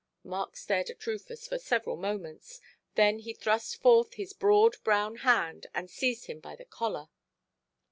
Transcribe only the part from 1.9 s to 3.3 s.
moments, then